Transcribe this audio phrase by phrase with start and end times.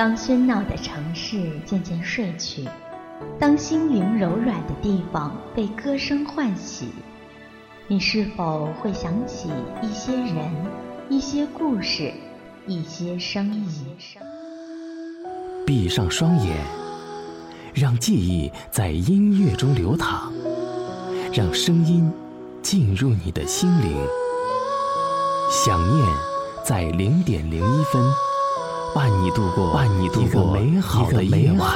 [0.00, 2.66] 当喧闹的城市渐渐睡去，
[3.38, 6.88] 当心灵柔软的地方被歌声唤醒，
[7.86, 9.50] 你是否会想起
[9.82, 10.50] 一些人、
[11.10, 12.14] 一些故事、
[12.66, 13.62] 一些声音？
[15.66, 16.56] 闭上双眼，
[17.74, 20.32] 让记忆在音乐中流淌，
[21.30, 22.10] 让声音
[22.62, 23.98] 进入你的心灵。
[25.50, 26.08] 想念
[26.64, 28.02] 在零点零一分。
[28.92, 31.70] 伴你度过，伴你度过美好的夜晚。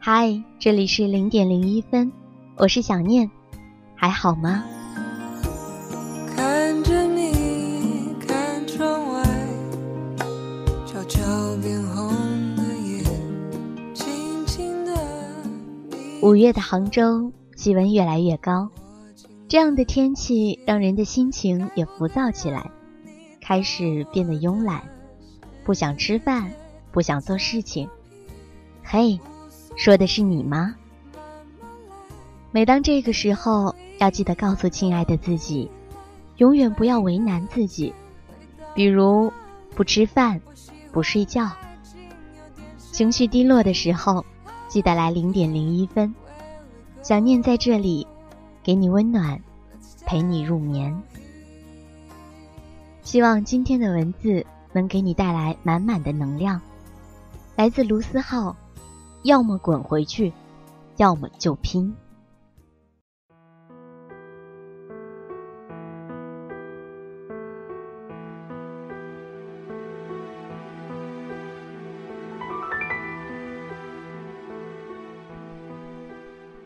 [0.00, 2.10] 嗨，这里是零点零一分，
[2.56, 3.30] 我是小念，
[3.94, 4.64] 还好吗？
[16.34, 18.68] 五月的杭州，气温越来越高，
[19.46, 22.72] 这样的天气让人的心情也浮躁起来，
[23.40, 24.82] 开始变得慵懒，
[25.62, 26.50] 不想吃饭，
[26.90, 27.88] 不想做事情。
[28.82, 29.20] 嘿，
[29.76, 30.74] 说的是你吗？
[32.50, 35.70] 每当这个时候，要记得告诉亲爱的自己，
[36.38, 37.94] 永远不要为难自己，
[38.74, 39.32] 比如
[39.76, 40.40] 不吃饭，
[40.90, 41.48] 不睡觉。
[42.90, 44.26] 情绪低落的时候。
[44.66, 46.12] 记得来零点零一分，
[47.04, 48.06] 想念在这里，
[48.62, 49.38] 给你温暖，
[50.06, 51.02] 陪你入眠。
[53.02, 56.58] 希望今天的文字能给你带来满满的能量。
[57.56, 58.56] 来自卢思浩，
[59.22, 60.32] 要么滚回去，
[60.96, 61.94] 要么就拼。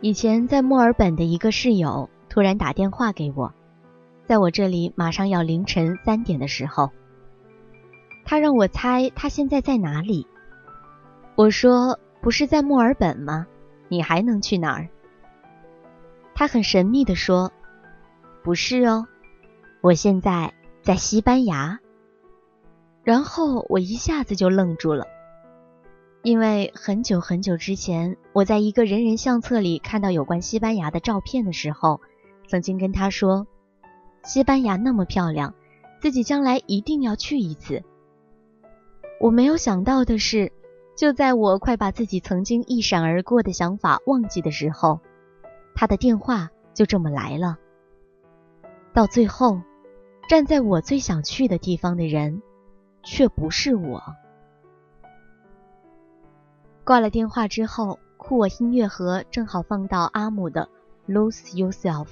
[0.08, 3.52] 以前在墨尔本的一个室友突然打电话给我，
[4.24, 6.91] 在我这里马上要凌晨三点的时候，
[8.24, 10.26] 他让我猜他现在在哪里。
[11.34, 13.46] 我说不是在墨尔本吗？
[13.88, 14.88] 你还能去哪儿？
[16.34, 17.52] 他很神秘的说，
[18.42, 19.06] 不是哦，
[19.82, 21.78] 我现在在西班牙。
[23.04, 25.06] 然后我一下子就愣住了。
[26.28, 32.03] 因为很久很久之前，我在一个人人相册里看到有关西班牙的照片的时候，
[32.47, 33.47] 曾经跟他说
[34.25, 35.55] ：“西班牙那么漂亮，
[36.03, 37.83] 自己将来一定要去一次。”
[39.22, 40.53] 我没有想到的是，
[40.99, 45.00] 就在我快把自己曾经一闪而过的想法忘记的时候，
[45.75, 47.56] 他的电话就这么来了。
[48.93, 49.62] 到最后，
[50.28, 52.43] 站在我最想去的地方的人，
[53.03, 54.03] 却不是我。
[56.88, 60.69] 挂了电话之后，酷我音乐盒正好放到阿姆的《
[61.12, 62.06] Lose Yourself》，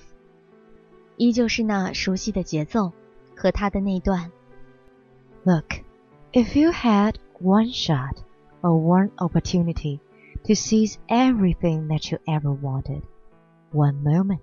[1.17, 2.91] 依旧是那熟悉的节奏
[3.35, 4.31] 和他的那段。
[5.43, 5.81] Look,
[6.33, 8.17] if you had one shot
[8.61, 9.99] or one opportunity
[10.43, 13.03] to seize everything that you ever wanted,
[13.71, 14.39] one moment,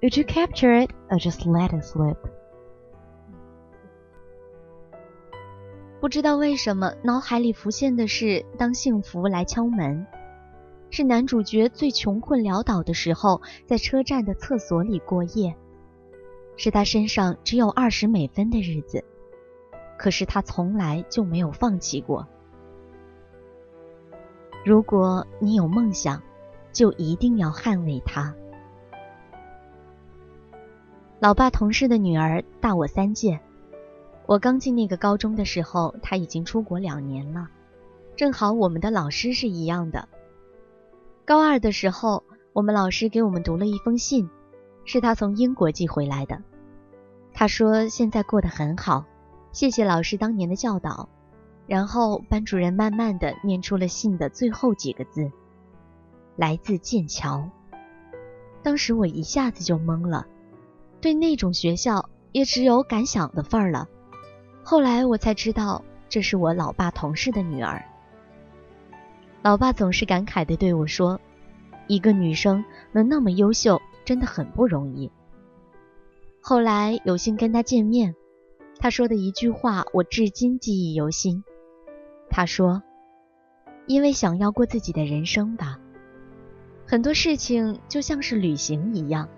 [0.00, 2.18] would you capture it or just let it slip?
[5.99, 10.05] 不知道为什么，脑海里浮现的是当幸福来敲门，
[10.91, 15.55] 是男主角最穷困潦倒的时候，在车站的厕所里过夜，
[16.55, 19.03] 是他身上只有二十美分的日子，
[19.97, 22.27] 可是他从来就没有放弃过。
[24.63, 26.21] 如果你有梦想，
[26.71, 28.35] 就一定要捍卫它。
[31.19, 33.39] 老爸同事的女儿大我三届。
[34.27, 37.47] 我刚进那个高中的时候，他已经出国两年了。
[38.17, 40.09] 正好我们的老师是一样的。
[41.23, 44.29] 高二的时候，我们老师给我们读了一封信，
[44.83, 46.43] 是他从英国寄回来的。
[47.33, 49.05] 他说现在过得很好，
[49.53, 51.07] 谢谢老师当年的教导。
[51.65, 55.31] 然后班主任慢慢的念出了信的最后几个字
[56.35, 57.49] ：“来自剑桥。”
[58.63, 60.27] 当时我一下子就懵了，
[60.99, 63.87] 对那种学校也只有敢想的份儿了。
[64.69, 67.81] 后来我才知道，这是我老爸同事的女儿，
[69.41, 71.21] 老爸总是感慨地对我说
[71.87, 75.09] ：“一个女生能那么优秀，真的很不容易。”
[76.43, 78.13] 后来有幸跟他见面，
[78.77, 81.45] 他说的一句话我至今记忆犹新。
[82.29, 82.83] 他说
[83.87, 85.79] ：“因为想要过自己的人生吧，
[86.85, 89.29] 很多事情就像是旅行一样，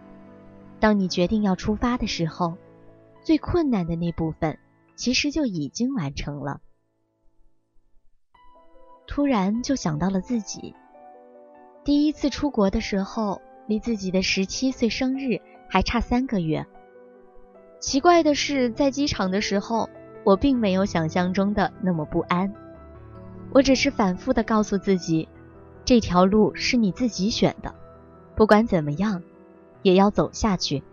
[0.79, 2.57] 当你决定要出发的时候，
[3.21, 4.57] 最困难的那部分
[4.99, 6.59] 其实就已经完成了。”
[9.07, 10.75] 突然就想到了自己
[11.85, 16.67] 第一次出国的时候，离自己的十七岁生日还差三个月。
[17.79, 19.89] 奇怪的是，在机场的时候，
[20.25, 22.53] 我并没有想象中的那么不安。
[23.53, 25.29] 我只是反复的告诉自己，
[25.85, 27.73] 这条路是你自己选的，
[28.35, 29.23] 不管怎么样，
[29.81, 30.83] 也要走下去。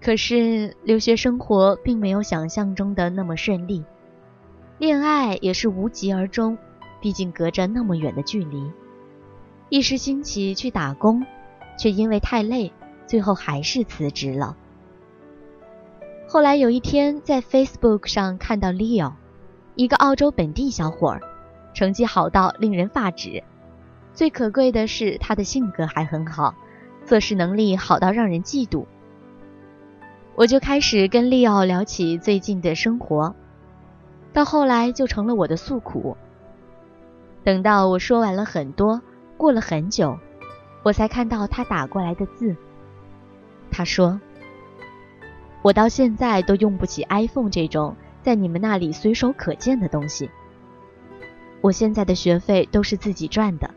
[0.00, 3.84] 可是留学生活并没有想象中的那么顺利，
[4.78, 6.56] 恋爱也是无疾而终，
[7.00, 8.70] 毕竟隔着那么远的距离。
[9.68, 11.26] 一时兴起去打工，
[11.76, 12.72] 却因为太累，
[13.06, 14.56] 最后还是辞职了。
[16.28, 19.14] 后来有一天，在 Facebook 上看到 Leo，
[19.74, 21.20] 一个澳洲本地小伙儿，
[21.74, 23.42] 成绩好到令人发指。
[24.12, 26.54] 最可贵的是，他的性格还很好，
[27.04, 28.86] 做事能力好到让人嫉妒。
[30.36, 33.34] 我就开始跟利奥聊起最近的生活，
[34.34, 36.14] 到后来就成了我的诉苦。
[37.42, 39.00] 等到我说完了很多，
[39.38, 40.18] 过了很久，
[40.82, 42.54] 我才看到他打过来的字。
[43.70, 44.20] 他说。
[45.62, 50.30] 我到现在都用不起 iPhone 这种在你们那里随手可见的东西。
[51.60, 53.70] 我现在的学费都是自己赚的。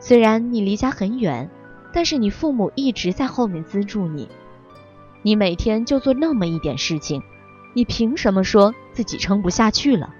[0.00, 1.48] 虽然你离家很远，
[1.92, 4.28] 但是你父母一直在后面资助你。
[5.24, 7.22] 你每天就做那么一点事情，
[7.72, 10.14] 你凭什么说自己撑不下去了？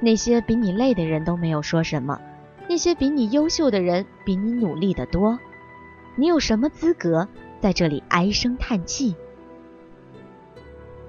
[0.00, 2.18] 那些比你累的人都没有说什么，
[2.66, 5.38] 那些比你优秀的人比你努力的多，
[6.16, 7.28] 你有什么资格
[7.60, 9.14] 在这里唉声叹气？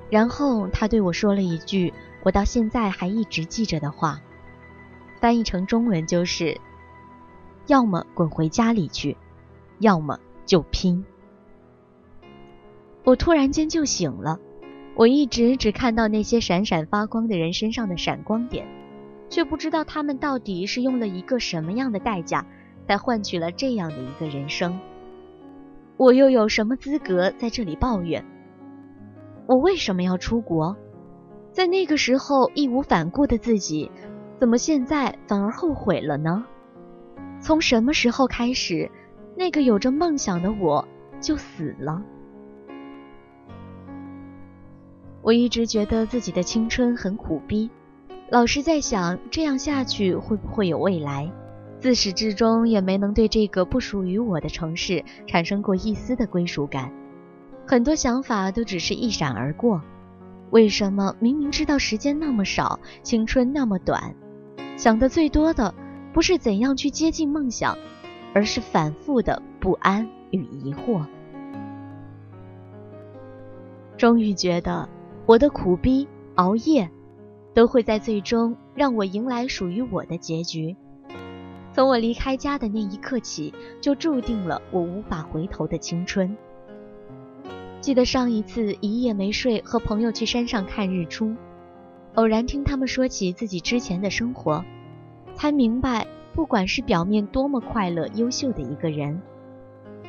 [0.10, 1.94] 然后他对我说了一句
[2.24, 4.20] 我到现在还一直记着的话，
[5.22, 6.60] 翻译成中文就是
[7.68, 9.16] ：“要么滚回家里去，
[9.80, 11.06] 要么就拼。”
[13.04, 14.40] 我突然间就醒了。
[14.96, 18.68] 我一直只看到那些闪闪发光的人身上的闪光点，
[19.30, 22.46] 却不知道他们到底是用了一个什么样的代价，
[22.88, 24.80] 才换取了这样的一个人生。
[25.98, 28.24] 我又有什么资格在这里抱怨？
[29.48, 30.78] 我为什么要出国？
[31.52, 33.90] 在那个时候义无反顾的自己，
[34.40, 36.46] 怎么现在反而后悔了呢？
[37.40, 38.90] 从什么时候开始，
[39.36, 40.88] 那个有着梦想的我
[41.20, 42.02] 就死了？
[45.24, 47.70] 我一直觉得自己的青春很苦逼，
[48.30, 51.32] 老是在想这样下去会不会有未来？
[51.80, 56.92] 自始至终也没能对这个不属于我的城市产生过一丝的归属感。
[57.66, 59.82] 很多想法都只是一闪而过，
[60.50, 64.14] 为什么明明知道时间那么少，青春那么短，
[64.76, 65.74] 想的最多的
[66.12, 67.78] 不是怎样去接近梦想，
[68.34, 71.06] 而是反复的不安与疑惑。
[73.98, 74.90] 终于觉得
[75.26, 76.06] 我的苦逼
[76.36, 76.90] 熬夜，
[77.54, 80.76] 都会在最终让我迎来属于我的结局。
[81.72, 86.36] 从我离开家的那一刻起，就注定了我无法回头的青春。
[87.80, 91.34] 记得上一次一夜没睡，和朋友去山上看日出，
[92.16, 94.64] 偶然听他们说起自己之前的生活，
[95.36, 99.22] 才明白，不管是表面多么快乐、优秀的一个人，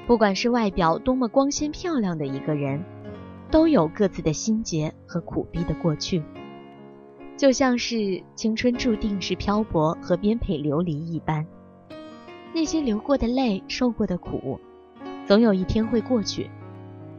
[0.08, 2.84] 不管是外表多么光鲜漂亮的一个人，
[3.54, 6.20] 都有各自的心结和苦逼的过去。
[7.36, 11.46] 就像是青春注定是漂泊和颠沛流离一般，
[12.52, 14.58] 那些流过的泪、受过的苦，
[15.24, 16.50] 总有一天会过去。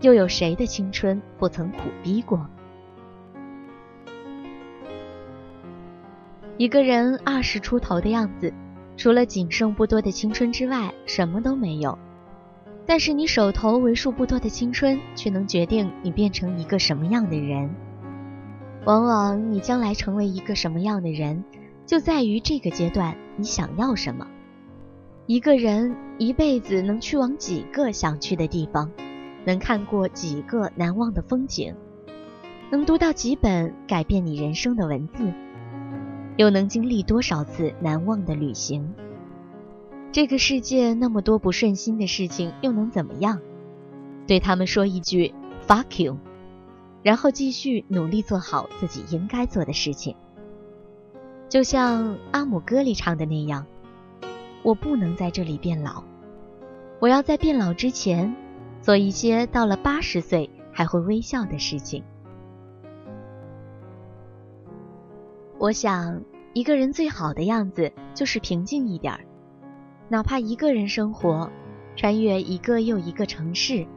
[0.02, 2.46] 又有谁的青春不曾苦逼过？
[6.58, 8.54] 一个人二十出头的样子，
[8.98, 11.98] 除了仅剩不多的青春之外，什么都没有。
[12.86, 17.70] 但是你手头为数不多的青春，却能决定你变成一个什么样的人。
[18.86, 21.44] 往往你将来成为一个什么样的人，
[21.86, 24.28] 就在于这个阶段你想要什么。
[25.26, 28.92] 一个人一辈子能去往几个想去的地方？
[29.44, 31.76] 能看过几个难忘的风景，
[32.72, 35.32] 能读到几本改变你人生的文字，
[36.38, 38.94] 又能经历多少次难忘的旅行？
[40.16, 43.42] 这个世界那么多不顺心的事情，又能怎么样？
[44.26, 45.34] 对他们说一句
[45.68, 46.16] “fuck you”，
[47.04, 50.16] 然后继续努力做好自己应该做的事情。
[51.50, 53.66] 就像阿姆歌里唱的那样，
[54.64, 56.02] 我不能在这里变老，
[57.02, 58.34] 我要在变老之前
[58.82, 62.02] 做一些到了八十岁还会微笑的事情。
[65.60, 69.20] 我想，一个人最好的样子就是平静一点儿，
[70.08, 71.50] 哪怕一个人生活，
[71.96, 73.88] 穿越一个又一个城市，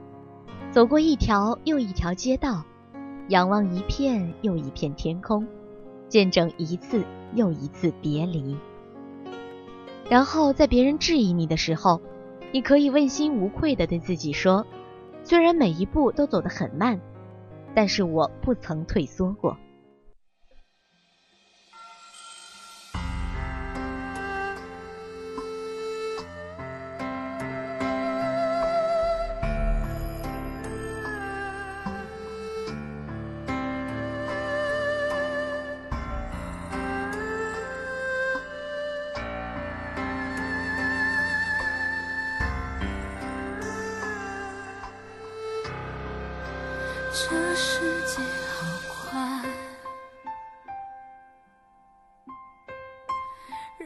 [0.71, 2.65] 走过一条又一条街道，
[3.29, 5.47] 仰望一片又一片天空，
[6.09, 8.57] 见证一次又一次别离。
[10.09, 12.01] 然后在别人质疑你的时候，
[12.53, 14.67] 你可以问心无愧地对自己说
[15.23, 16.99] ：“虽然每一步都走得很慢，
[17.75, 19.59] 但是我不曾退缩过。”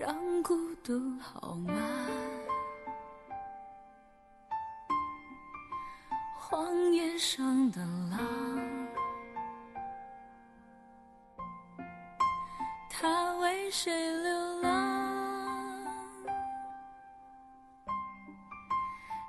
[0.05, 1.73] 让孤独好吗。
[6.37, 7.81] 荒野上的
[8.11, 8.19] 狼，
[12.91, 13.93] 他为谁
[14.25, 15.87] 流浪？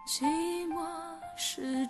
[0.08, 0.26] 寂
[0.70, 0.84] 寞
[1.38, 1.86] 是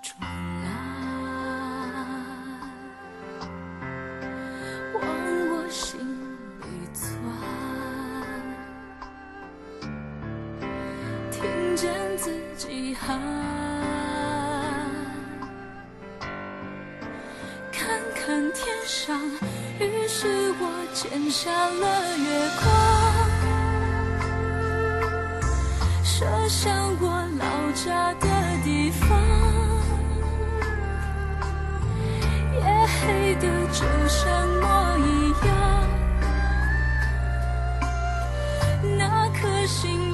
[12.64, 13.20] 种狼。
[17.72, 19.20] 看看天上，
[19.80, 22.26] 于是我捡下了月
[22.62, 22.66] 光，
[26.04, 27.06] 射向我
[27.38, 27.44] 老
[27.74, 28.28] 家的
[28.64, 29.10] 地方。
[32.54, 35.52] 夜黑的就像墨一样，
[38.98, 40.13] 那颗星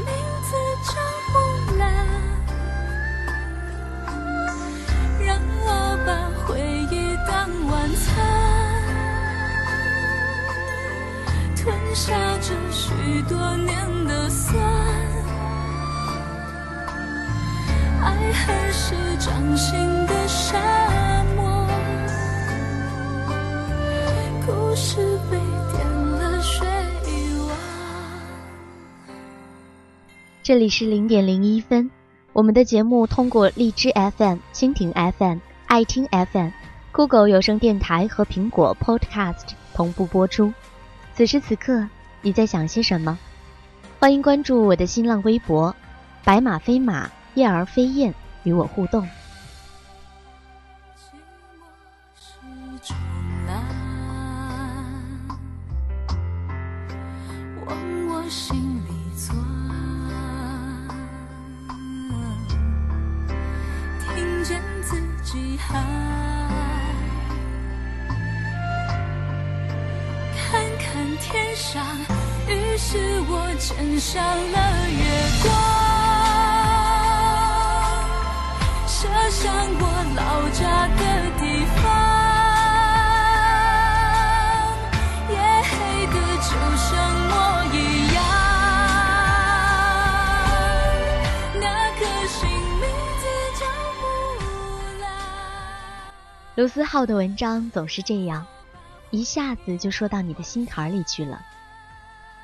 [11.94, 12.92] 下着许
[13.24, 14.58] 多年的酸，
[18.02, 20.58] 爱恨是掌心的沙
[21.36, 21.68] 漠，
[24.46, 25.38] 故事被
[25.74, 26.68] 点了水
[27.48, 27.58] 汪。
[30.44, 31.90] 这里是零点零一分，
[32.34, 36.50] 我们的节目通过荔枝 FM、蜻蜓 FM、爱听 FM、
[36.92, 40.54] 酷狗有声电台和苹果 Podcast 同步播出。
[41.20, 41.86] 此时此刻，
[42.22, 43.20] 你在想些什么？
[44.00, 45.76] 欢迎关注我的新浪微博
[46.24, 49.06] “白马飞马燕儿飞燕”，与我互动。
[64.82, 66.29] 自己喊。
[71.22, 71.86] 天上，
[72.48, 72.98] 于是
[73.28, 75.04] 我捡上了月
[75.44, 75.52] 光，
[78.88, 79.44] 射向
[79.80, 79.84] 我
[80.16, 81.02] 老家的
[81.38, 81.44] 地
[81.76, 81.84] 方。
[85.30, 85.72] 夜黑
[86.08, 86.88] 的就像
[87.30, 87.34] 我
[87.74, 87.76] 一
[88.16, 88.18] 样，
[91.60, 91.64] 那
[92.00, 92.84] 颗心名
[93.20, 93.24] 字
[93.60, 93.62] 叫
[94.00, 94.02] 木
[95.02, 95.04] 兰。
[96.56, 98.46] 卢思浩的文章总是这样。
[99.12, 101.44] 一下子就说到你的心坎里去了，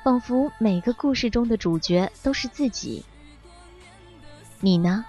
[0.02, 3.04] 仿佛每个故事中的主角都是自己。
[4.60, 5.04] 你呢？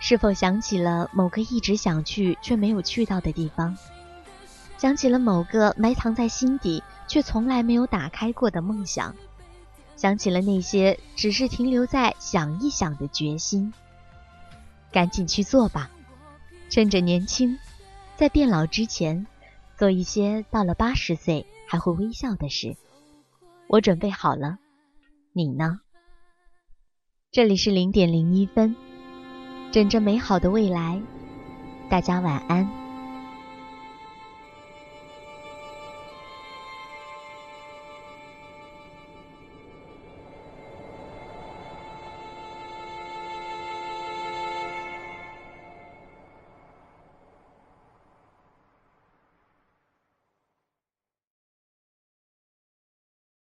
[0.00, 3.76] 是否想起了某个一直想去却没有去到的地方？
[4.76, 9.12] 想起了某个埋藏在心底却从来没有打开过的梦想？
[9.96, 13.72] 想起了那些只是停留在想一想的决心？
[14.92, 15.90] 赶紧去做吧，
[16.70, 17.58] 趁着年轻，
[18.16, 19.26] 在变老之前。
[19.78, 22.76] 做一些到了八十岁还会微笑的事，
[23.68, 24.58] 我准备好了，
[25.32, 25.80] 你呢？
[27.30, 28.74] 这里是零点零一分，
[29.70, 31.00] 枕着美好的未来，
[31.88, 32.87] 大家晚安。